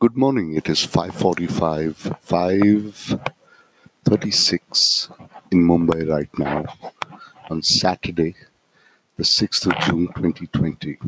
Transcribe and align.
Good 0.00 0.16
morning. 0.16 0.54
It 0.54 0.68
is 0.68 0.86
5:45, 0.86 2.14
5:36 2.22 5.08
in 5.50 5.66
Mumbai 5.66 6.08
right 6.08 6.30
now 6.38 6.66
on 7.50 7.64
Saturday, 7.64 8.36
the 9.16 9.24
6th 9.24 9.66
of 9.66 9.76
June 9.84 10.06
2020. 10.14 10.98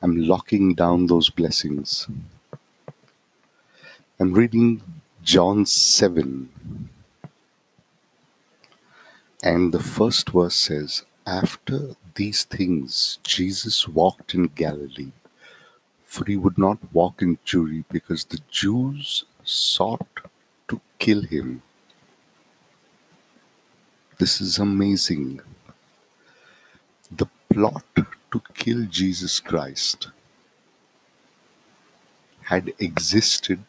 I'm 0.00 0.16
locking 0.16 0.74
down 0.74 1.08
those 1.08 1.28
blessings. 1.28 2.08
I'm 4.18 4.32
reading 4.32 4.80
John 5.22 5.66
7 5.66 6.48
and 9.42 9.74
the 9.74 9.82
first 9.82 10.30
verse 10.30 10.56
says, 10.56 11.04
After 11.26 11.96
these 12.14 12.44
things 12.44 13.18
Jesus 13.22 13.86
walked 13.86 14.32
in 14.32 14.44
Galilee 14.44 15.12
for 16.14 16.24
he 16.26 16.36
would 16.36 16.56
not 16.56 16.78
walk 16.92 17.20
in 17.20 17.36
Jewry 17.44 17.84
because 17.90 18.24
the 18.24 18.38
Jews 18.48 19.24
sought 19.42 20.20
to 20.68 20.80
kill 21.00 21.22
him. 21.22 21.62
This 24.18 24.40
is 24.40 24.58
amazing. 24.58 25.40
The 27.10 27.26
plot 27.52 27.84
to 27.96 28.42
kill 28.54 28.84
Jesus 28.84 29.40
Christ 29.40 30.08
had 32.52 32.72
existed 32.78 33.64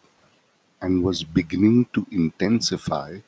and 0.82 1.04
was 1.04 1.24
beginning 1.24 1.86
to 1.94 2.06
intensify 2.12 3.20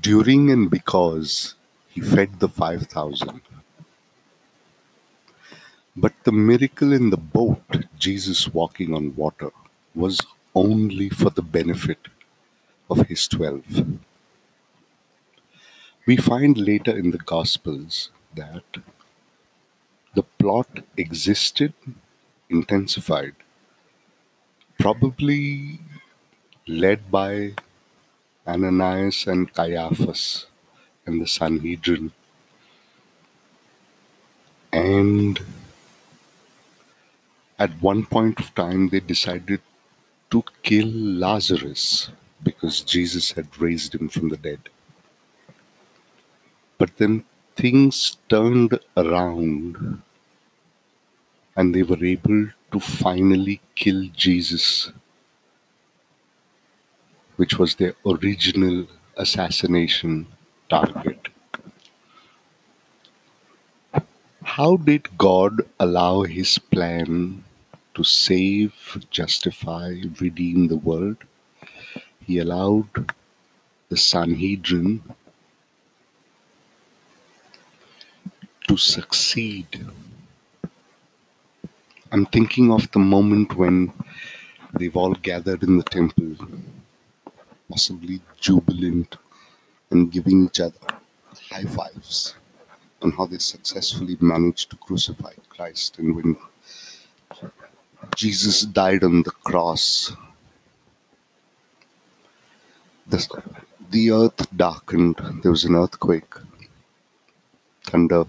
during 0.00 0.50
and 0.50 0.68
because 0.68 1.54
he 1.88 2.00
fed 2.00 2.40
the 2.40 2.48
5,000. 2.48 3.47
But 6.00 6.14
the 6.22 6.30
miracle 6.30 6.92
in 6.92 7.10
the 7.10 7.16
boat, 7.16 7.86
Jesus 7.98 8.46
walking 8.54 8.94
on 8.94 9.16
water, 9.16 9.50
was 9.96 10.20
only 10.54 11.08
for 11.08 11.30
the 11.30 11.42
benefit 11.42 11.98
of 12.88 13.08
his 13.08 13.26
twelve. 13.26 13.84
We 16.06 16.16
find 16.16 16.56
later 16.56 16.96
in 16.96 17.10
the 17.10 17.24
Gospels 17.32 18.10
that 18.36 18.78
the 20.14 20.22
plot 20.22 20.84
existed, 20.96 21.72
intensified, 22.48 23.34
probably 24.78 25.80
led 26.68 27.10
by 27.10 27.54
Ananias 28.46 29.26
and 29.26 29.52
Caiaphas 29.52 30.46
and 31.04 31.20
the 31.20 31.26
Sanhedrin. 31.26 32.12
And 34.72 35.40
at 37.58 37.82
one 37.82 38.06
point 38.06 38.38
of 38.38 38.54
time, 38.54 38.88
they 38.88 39.00
decided 39.00 39.60
to 40.30 40.44
kill 40.62 40.88
Lazarus 40.88 42.10
because 42.42 42.80
Jesus 42.82 43.32
had 43.32 43.58
raised 43.60 43.94
him 43.94 44.08
from 44.08 44.28
the 44.28 44.36
dead. 44.36 44.68
But 46.76 46.96
then 46.98 47.24
things 47.56 48.16
turned 48.28 48.78
around 48.96 50.02
and 51.56 51.74
they 51.74 51.82
were 51.82 52.04
able 52.04 52.48
to 52.70 52.78
finally 52.80 53.60
kill 53.74 54.04
Jesus, 54.14 54.92
which 57.36 57.58
was 57.58 57.74
their 57.74 57.94
original 58.06 58.86
assassination 59.16 60.26
target. 60.68 61.28
How 64.44 64.76
did 64.76 65.18
God 65.18 65.62
allow 65.80 66.22
his 66.22 66.58
plan 66.58 67.44
to 67.98 68.04
save, 68.04 68.72
justify, 69.10 69.88
redeem 70.20 70.68
the 70.68 70.76
world. 70.76 71.16
He 72.24 72.38
allowed 72.38 73.12
the 73.88 73.96
Sanhedrin 73.96 75.02
to 78.68 78.76
succeed. 78.76 79.84
I'm 82.12 82.26
thinking 82.26 82.70
of 82.70 82.88
the 82.92 83.00
moment 83.00 83.56
when 83.56 83.92
they've 84.78 84.96
all 84.96 85.14
gathered 85.14 85.64
in 85.64 85.78
the 85.78 85.82
temple, 85.98 86.36
possibly 87.68 88.20
jubilant 88.38 89.16
and 89.90 90.12
giving 90.12 90.44
each 90.46 90.60
other 90.60 90.86
high 91.50 91.64
fives 91.64 92.36
on 93.02 93.10
how 93.10 93.26
they 93.26 93.38
successfully 93.38 94.16
managed 94.20 94.70
to 94.70 94.76
crucify 94.76 95.32
Christ 95.48 95.98
and 95.98 96.14
when 96.14 96.36
Jesus 98.14 98.62
died 98.62 99.04
on 99.04 99.22
the 99.22 99.30
cross. 99.30 100.12
The, 103.06 103.26
the 103.90 104.10
earth 104.10 104.46
darkened, 104.56 105.16
there 105.42 105.50
was 105.50 105.64
an 105.64 105.74
earthquake, 105.74 106.34
thunder, 107.84 108.24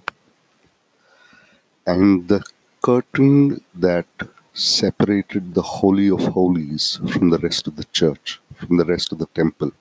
and 1.86 2.28
the 2.28 2.44
curtain 2.82 3.62
that 3.76 4.08
separated 4.54 5.54
the 5.54 5.62
Holy 5.62 6.10
of 6.10 6.20
Holies 6.20 7.00
from 7.12 7.30
the 7.30 7.40
rest 7.40 7.68
of 7.68 7.76
the 7.76 7.86
church, 7.86 8.40
from 8.56 8.78
the 8.78 8.86
rest 8.86 9.12
of 9.12 9.20
the 9.20 9.28
temple, 9.28 9.72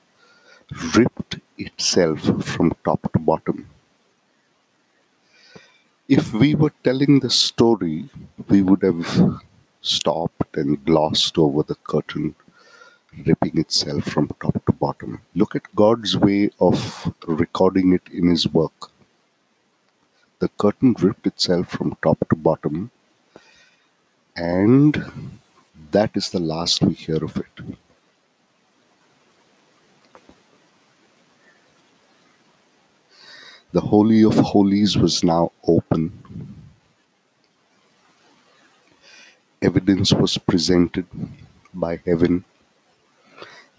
ripped 0.94 1.38
itself 1.56 2.20
from 2.44 2.74
top 2.84 3.12
to 3.12 3.18
bottom. 3.18 3.68
If 6.08 6.32
we 6.32 6.54
were 6.54 6.72
telling 6.82 7.20
the 7.20 7.30
story, 7.30 8.08
we 8.48 8.62
would 8.62 8.82
have 8.82 9.40
stopped 9.88 10.56
and 10.56 10.84
glossed 10.84 11.38
over 11.38 11.62
the 11.62 11.74
curtain, 11.76 12.34
ripping 13.26 13.58
itself 13.58 14.04
from 14.04 14.28
top 14.40 14.64
to 14.66 14.72
bottom. 14.72 15.20
Look 15.34 15.56
at 15.56 15.74
God's 15.74 16.16
way 16.16 16.50
of 16.60 17.12
recording 17.26 17.92
it 17.92 18.02
in 18.12 18.28
His 18.28 18.46
work. 18.48 18.90
The 20.40 20.48
curtain 20.50 20.94
ripped 21.00 21.26
itself 21.26 21.68
from 21.68 21.96
top 22.02 22.18
to 22.28 22.36
bottom, 22.36 22.90
and 24.36 25.04
that 25.90 26.16
is 26.16 26.30
the 26.30 26.38
last 26.38 26.82
we 26.82 26.94
hear 26.94 27.24
of 27.24 27.36
it. 27.36 27.64
The 33.72 33.80
Holy 33.80 34.22
of 34.24 34.36
Holies 34.36 34.96
was 34.96 35.22
now 35.22 35.52
open 35.66 36.47
evidence 39.62 40.12
was 40.12 40.38
presented 40.38 41.06
by 41.74 42.00
heaven 42.06 42.44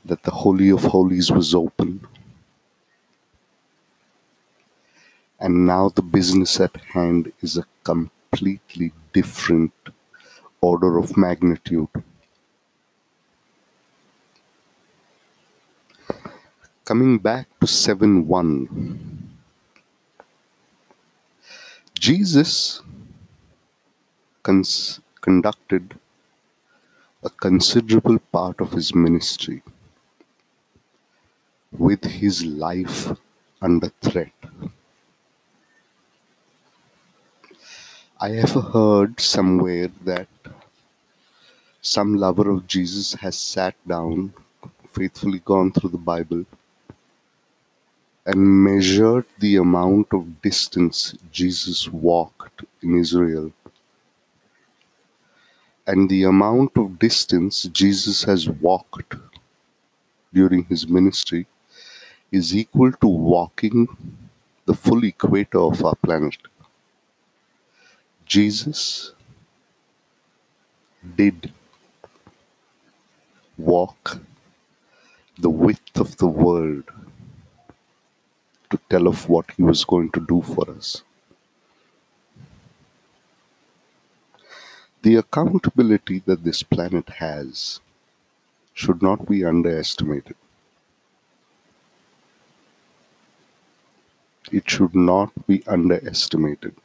that 0.06 0.24
the 0.24 0.32
Holy 0.32 0.70
of 0.70 0.84
Holies 0.84 1.32
was 1.32 1.56
open. 1.56 2.08
And 5.40 5.66
now 5.66 5.90
the 5.90 6.02
business 6.02 6.60
at 6.60 6.76
hand 6.94 7.32
is 7.42 7.58
a 7.58 7.66
completely 7.84 8.94
different 9.14 9.74
order 10.62 10.98
of 10.98 11.18
magnitude. 11.18 11.90
Coming 16.86 17.20
back 17.20 17.48
to 17.62 17.68
7 17.68 18.28
1, 18.28 19.30
Jesus 22.00 22.82
cons- 24.44 25.02
conducted 25.22 26.00
a 27.24 27.30
considerable 27.30 28.20
part 28.32 28.62
of 28.62 28.72
his 28.72 28.94
ministry 28.96 29.62
with 31.72 32.04
his 32.06 32.46
life 32.46 33.12
under 33.62 33.90
threat. 34.02 34.32
I 38.22 38.30
have 38.30 38.52
heard 38.74 39.20
somewhere 39.20 39.90
that 40.04 40.28
some 41.82 42.16
lover 42.16 42.50
of 42.50 42.68
Jesus 42.68 43.14
has 43.14 43.38
sat 43.38 43.76
down, 43.88 44.34
faithfully 44.92 45.40
gone 45.40 45.72
through 45.72 45.92
the 45.92 45.98
Bible, 45.98 46.46
and 48.26 48.64
measured 48.64 49.26
the 49.40 49.56
amount 49.56 50.14
of 50.14 50.42
distance 50.42 51.16
Jesus 51.32 51.88
walked 51.88 52.64
in 52.82 53.00
Israel 53.00 53.52
and 55.90 56.08
the 56.10 56.24
amount 56.24 56.78
of 56.78 57.00
distance 57.00 57.64
Jesus 57.82 58.24
has 58.24 58.48
walked 58.48 59.16
during 60.32 60.64
his 60.66 60.88
ministry 60.88 61.48
is 62.32 62.56
equal 62.56 62.92
to 62.92 63.08
walking 63.08 63.88
the 64.68 64.76
full 64.76 65.04
equator 65.04 65.60
of 65.60 65.84
our 65.84 65.96
planet. 65.96 66.38
Jesus 68.28 69.14
did 71.16 71.52
walk 73.58 74.20
the 75.40 75.50
width 75.50 76.00
of 76.00 76.16
the 76.18 76.28
world 76.28 76.84
to 78.70 78.80
tell 78.92 79.08
of 79.08 79.28
what 79.28 79.50
he 79.58 79.64
was 79.64 79.84
going 79.84 80.12
to 80.12 80.26
do 80.34 80.44
for 80.54 80.70
us. 80.70 81.02
The 85.02 85.16
accountability 85.16 86.22
that 86.26 86.44
this 86.44 86.62
planet 86.62 87.10
has 87.10 87.80
should 88.74 89.02
not 89.02 89.28
be 89.30 89.46
underestimated. 89.46 90.36
It 94.52 94.70
should 94.70 94.96
not 94.96 95.32
be 95.48 95.64
underestimated. 95.68 96.76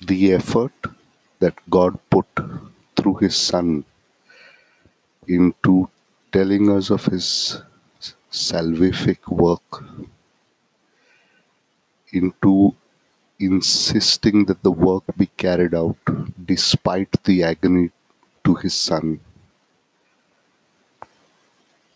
The 0.00 0.32
effort 0.32 0.72
that 1.40 1.54
God 1.68 1.98
put 2.08 2.26
through 2.96 3.16
His 3.16 3.36
Son 3.36 3.84
into 5.28 5.90
telling 6.32 6.70
us 6.70 6.90
of 6.90 7.04
His 7.06 7.62
salvific 8.30 9.28
work, 9.28 9.84
into 12.12 12.74
insisting 13.38 14.44
that 14.46 14.62
the 14.62 14.70
work 14.70 15.04
be 15.16 15.26
carried 15.36 15.74
out 15.74 15.96
despite 16.44 17.22
the 17.24 17.42
agony 17.42 17.90
to 18.44 18.54
His 18.54 18.74
Son, 18.74 19.20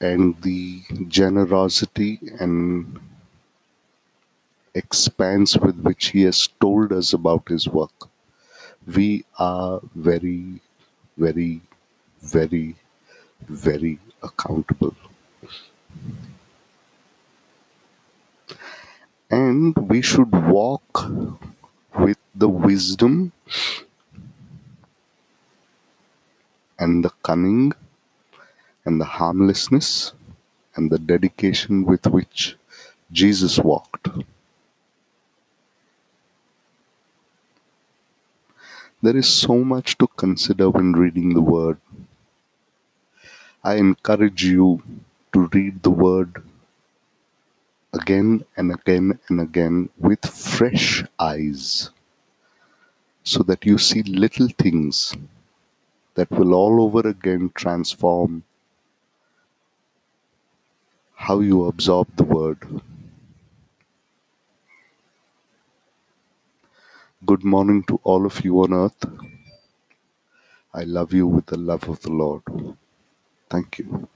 and 0.00 0.40
the 0.42 0.82
generosity 1.08 2.18
and 2.38 2.98
expanse 4.74 5.56
with 5.56 5.80
which 5.80 6.08
he 6.08 6.22
has 6.22 6.48
told 6.60 6.92
us 6.92 7.12
about 7.12 7.48
his 7.48 7.68
work. 7.68 8.08
We 8.86 9.24
are 9.38 9.80
very, 9.94 10.60
very, 11.16 11.60
very, 12.22 12.76
very 13.48 13.98
accountable. 14.22 14.94
And 19.30 19.76
we 19.76 20.02
should 20.02 20.32
walk 20.32 21.08
with 21.96 22.18
the 22.34 22.48
wisdom 22.48 23.30
and 26.78 27.04
the 27.04 27.10
cunning 27.22 27.72
and 28.84 29.00
the 29.00 29.04
harmlessness 29.04 30.14
and 30.74 30.90
the 30.90 30.98
dedication 30.98 31.84
with 31.84 32.06
which 32.06 32.56
Jesus 33.12 33.58
walked. 33.58 34.08
There 39.00 39.16
is 39.16 39.28
so 39.28 39.64
much 39.64 39.96
to 39.98 40.08
consider 40.08 40.68
when 40.70 40.92
reading 40.92 41.34
the 41.34 41.40
Word. 41.40 41.78
I 43.62 43.74
encourage 43.76 44.44
you 44.44 44.82
to 45.32 45.48
read 45.52 45.82
the 45.82 45.90
Word 45.90 46.42
again 47.94 48.44
and 48.56 48.72
again 48.72 49.18
and 49.28 49.40
again 49.40 49.88
with 49.98 50.24
fresh 50.26 51.04
eyes 51.18 51.90
so 53.24 53.42
that 53.44 53.66
you 53.66 53.78
see 53.78 54.02
little 54.02 54.48
things 54.58 55.14
that 56.14 56.30
will 56.30 56.54
all 56.54 56.82
over 56.82 57.08
again 57.08 57.50
transform 57.54 58.44
how 61.14 61.40
you 61.40 61.66
absorb 61.66 62.08
the 62.16 62.24
Word. 62.24 62.82
Good 67.26 67.44
morning 67.44 67.82
to 67.84 68.00
all 68.04 68.26
of 68.26 68.44
you 68.44 68.60
on 68.62 68.72
earth. 68.72 69.04
I 70.74 70.84
love 70.84 71.12
you 71.12 71.26
with 71.26 71.46
the 71.46 71.58
love 71.58 71.88
of 71.88 72.00
the 72.02 72.10
Lord. 72.12 72.42
Thank 73.50 73.78
you. 73.80 74.08